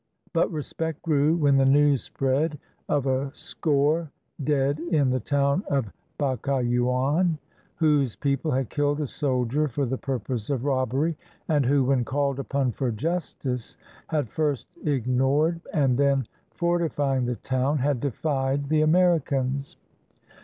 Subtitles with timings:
[0.33, 2.57] But respect grew when the news spread
[2.89, 4.09] of a score
[4.43, 7.37] dead in the town of Bacayauan,
[7.75, 11.17] whose people had killed a soldier for the purpose of robbery,
[11.47, 13.77] and who, when called upon for justice,
[14.07, 19.77] had first ignored, and then, fortifying the town, had defied the Americans.